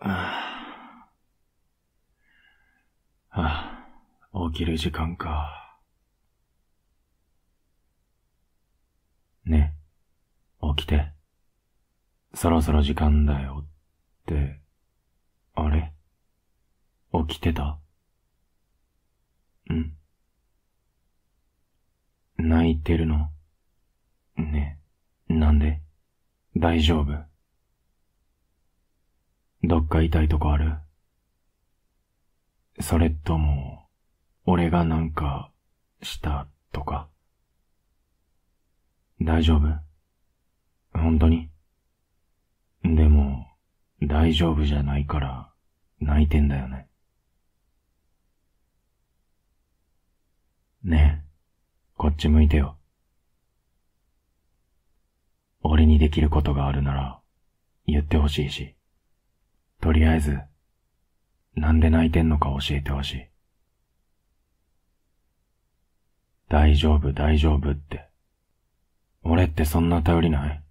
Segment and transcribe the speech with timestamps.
[0.00, 0.08] は
[3.30, 3.86] あ、
[4.52, 5.78] 起きる時間か。
[9.44, 9.74] ね、
[10.76, 11.12] 起きて。
[12.34, 13.68] そろそろ時間だよっ
[14.26, 14.60] て、
[15.54, 15.92] あれ？
[17.28, 17.78] 起きてた？
[19.70, 19.92] ん。
[22.38, 23.30] 泣いてるの？
[24.36, 24.78] ね、
[25.28, 25.82] なんで？
[26.56, 27.29] 大丈夫？
[29.62, 30.78] どっか痛いとこある？
[32.80, 33.86] それとも、
[34.46, 35.50] 俺がなんか、
[36.02, 37.08] したとか？
[39.20, 39.78] 大丈夫？
[40.98, 41.50] 本当に？
[42.82, 43.46] でも、
[44.02, 45.50] 大丈夫じゃないから、
[46.00, 46.88] 泣いてんだよね。
[50.82, 51.30] ねえ、
[51.98, 52.78] こっち向いてよ。
[55.62, 57.20] 俺にできることがあるなら、
[57.86, 58.74] 言ってほしいし。
[59.80, 60.38] とりあえず、
[61.54, 63.26] なんで泣いてんのか教えてほしい。
[66.48, 68.08] 大丈夫、大丈夫って。
[69.22, 70.62] 俺ってそんな頼りない？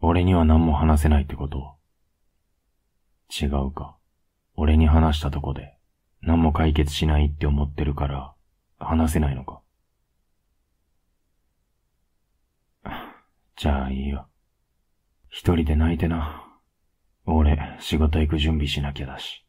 [0.00, 1.76] 俺には何も話せないってこと？
[3.30, 3.96] 違うか。
[4.54, 5.74] 俺に話したとこで
[6.22, 8.34] 何も解決しないって思ってるから
[8.78, 9.60] 話せないのか。
[13.56, 14.28] じゃあいいよ。
[15.28, 16.49] 一人で泣いてな。
[17.32, 19.46] 俺、仕事行く準備しなきゃだし。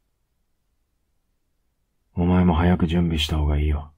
[2.13, 3.91] お前も早く準備した方がいいよ。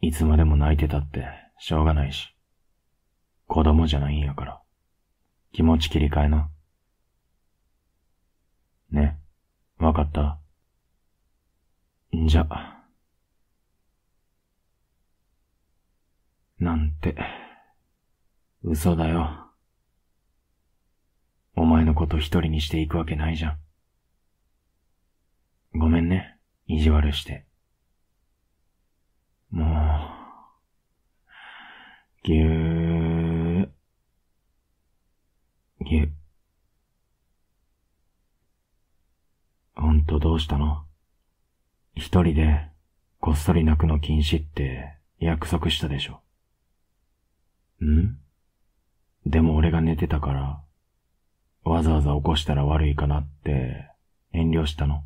[0.00, 1.26] いつまでも泣いてたって、
[1.58, 2.34] しょうがないし。
[3.46, 4.62] 子供じゃないんやから。
[5.52, 6.50] 気持ち切り替えな。
[8.90, 9.18] ね、
[9.78, 10.38] わかった？
[12.16, 12.46] んじゃ。
[16.58, 17.16] なんて、
[18.62, 19.47] 嘘だよ。
[21.60, 23.58] お前のこと一人にしていくわけないじゃん。
[25.76, 27.46] ごめんね、意地悪して。
[29.50, 29.68] もう、
[32.22, 33.68] ぎゅー、
[35.84, 36.12] ぎゅ、
[39.74, 40.84] ほんとどうしたの？
[41.96, 42.68] 一人で、
[43.18, 46.20] こっそり泣くの禁止って約束したでしょ。
[47.84, 48.16] ん？
[49.26, 50.62] でも俺が寝てたから、
[51.64, 53.90] わざわざ起こしたら悪いかなって
[54.32, 55.02] 遠慮したの。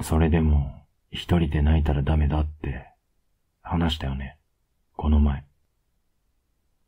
[0.00, 2.86] それでも一人で泣いたらダメだって
[3.62, 4.38] 話したよね。
[4.96, 5.44] この前。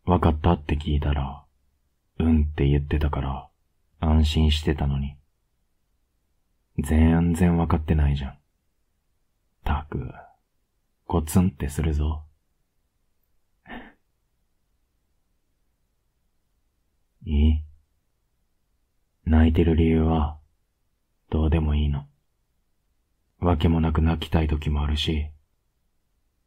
[0.04, 1.44] わかったって聞いたら、
[2.18, 3.48] うんって言ってたから
[4.00, 5.16] 安心してたのに。
[6.78, 8.38] 全然わかってないじゃん。
[9.64, 10.12] たく、
[11.06, 12.25] コツンってするぞ。
[17.26, 17.62] いい
[19.24, 20.38] 泣いてる理由は、
[21.28, 22.06] どうでもいいの。
[23.40, 25.30] わけもなく泣きたい時もあるし、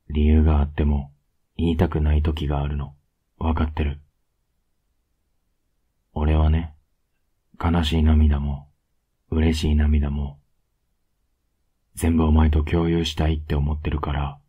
[0.10, 1.12] 理由があっても
[1.58, 2.96] 言いたくない時があるの。
[3.38, 4.00] わかってる。
[6.14, 6.74] 俺はね、
[7.62, 8.70] 悲しい涙も、
[9.30, 10.40] 嬉しい涙も、
[11.94, 14.40] 全部お前と共有したいって思ってるから、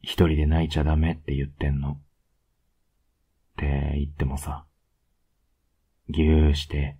[0.00, 1.92] 一人で泣いちゃダメって言ってんの。
[1.92, 1.96] っ
[3.58, 4.64] て言ってもさ、
[6.08, 6.96] ぎゅーして、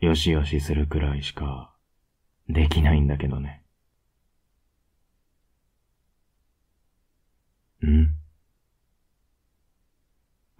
[0.00, 1.74] よしよしするくらいしか、
[2.48, 3.62] できないんだけどね。
[7.86, 8.08] ん？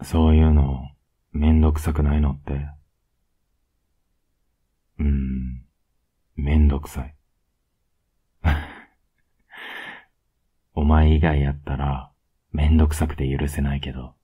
[0.03, 0.91] そういうの、
[1.33, 2.53] めんどくさくないのって？
[4.99, 5.65] うーん、
[6.37, 7.15] めんどくさい。
[10.75, 12.13] お前以外やったら、
[12.53, 14.15] めんどくさくて許せないけど、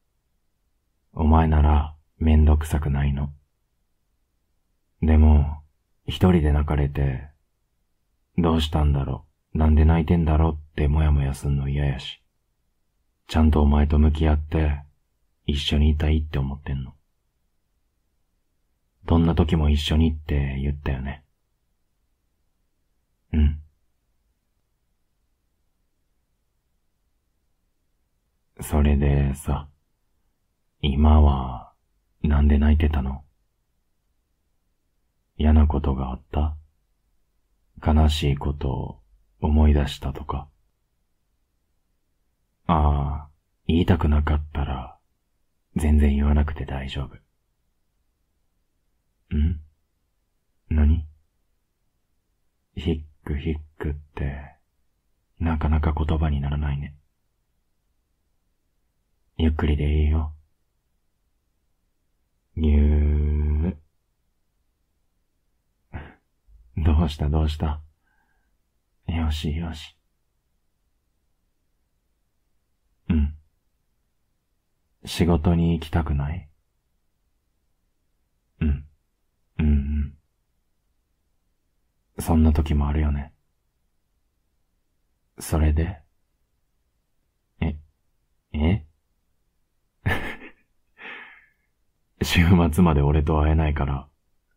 [1.12, 3.32] お前なら、めんどくさくないの。
[5.02, 5.60] でも、
[6.06, 7.28] 一人で泣かれて、
[8.38, 12.22] どうしたんだろう、なんで泣いてんだろうってもやもやすんの嫌やし、
[13.26, 14.82] ちゃんとお前と向き合って、
[15.46, 16.94] 一緒にいたいって思ってんの。
[19.04, 21.24] どんな時も一緒にって言ったよね。
[23.32, 23.58] うん。
[28.60, 29.68] それでさ、
[30.82, 31.61] 今は、
[32.22, 33.24] なんで泣いてたの？
[35.36, 36.56] 嫌なことがあった？
[37.84, 39.00] 悲しいことを
[39.40, 40.48] 思い出したとか？
[42.66, 43.28] ああ、
[43.66, 44.96] 言いたくなかったら、
[45.74, 47.10] 全然言わなくて大丈
[49.30, 49.36] 夫。
[49.36, 49.60] ん？
[50.70, 51.04] 何？
[52.76, 54.56] ヒックヒックって、
[55.40, 56.94] なかなか言葉にならないね。
[59.38, 60.32] ゆっくりでいいよ。
[62.56, 66.02] ぎゅー。
[66.76, 67.80] どうしたどうした？
[69.06, 69.96] よしよし。
[73.08, 73.36] うん。
[75.04, 76.48] 仕事に行きたくない？
[78.60, 78.86] うん。
[79.58, 79.70] うんう
[82.20, 82.20] ん。
[82.20, 83.32] そんな時もあるよね。
[85.38, 86.00] それで？
[87.60, 87.76] え、
[88.52, 88.86] え？
[92.22, 94.08] 週末まで俺と会えないから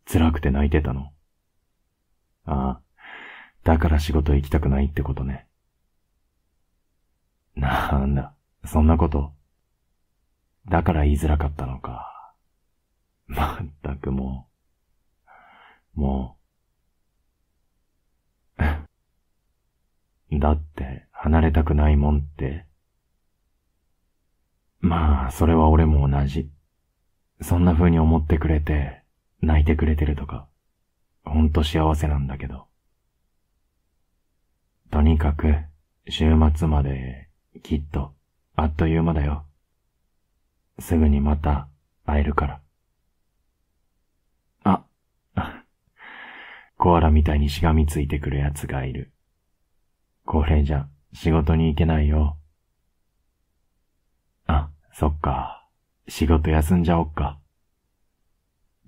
[0.05, 1.14] 辛くて泣いてたの。
[2.45, 2.81] ああ、
[3.63, 5.47] だから仕事行きたくないってことね。
[7.55, 8.33] なんだ、
[8.65, 9.33] そんなこと。
[10.67, 12.33] だから言いづらかったのか。
[13.27, 14.47] まったくも
[15.95, 16.37] う、も
[18.59, 18.61] う。
[20.39, 22.65] だって、離れたくないもんって。
[24.79, 26.51] まあ、それは俺も同じ。
[27.41, 29.01] そんな風に思ってくれて、
[29.41, 30.47] 泣いてくれてるとか、
[31.25, 32.67] ほんと幸せなんだけど。
[34.91, 35.55] とにかく、
[36.07, 37.29] 週末まで、
[37.63, 38.13] きっと、
[38.55, 39.45] あっという間だよ。
[40.79, 41.67] すぐにまた、
[42.05, 42.61] 会えるから。
[44.63, 44.85] あ、
[46.77, 49.11] コアラみたいにしがみついてくる奴がいる。
[50.25, 52.37] これじゃ、仕事に行けないよ。
[54.47, 55.67] あ、そっか。
[56.07, 57.39] 仕事休んじゃおっか。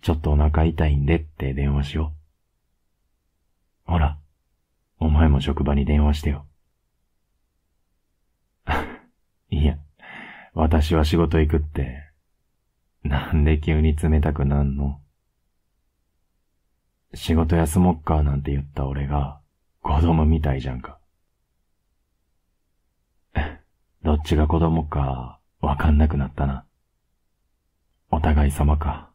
[0.02, 2.17] ちょっとお腹痛いんでって電話しよう。
[3.88, 4.20] ほら、
[5.00, 6.48] お前も職場に電話してよ。
[9.50, 9.78] いや、
[10.54, 12.04] 私は仕事行くって、
[13.04, 15.02] なんで急に冷たくなんの？
[17.14, 19.42] 仕事休もっかなんて言った俺が
[19.82, 21.00] 子供みたいじゃんか。
[24.04, 26.66] どっちが子供かわかんなくなったな。
[28.12, 29.14] お互い様か。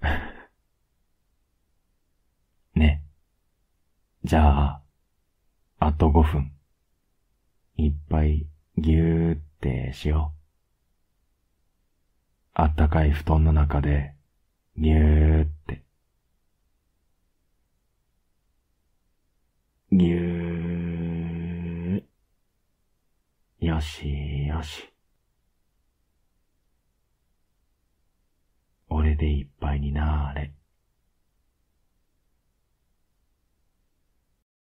[2.74, 3.02] ね。
[4.24, 4.82] じゃあ、
[5.78, 6.52] あと5分。
[7.76, 10.38] いっぱいぎゅーってしよう。
[12.54, 14.14] あったかい布団の中で
[14.76, 15.84] ぎゅーって。
[19.92, 23.66] ぎゅー。
[23.66, 24.92] よしよし。
[28.88, 30.57] 俺でいっぱいになーれ。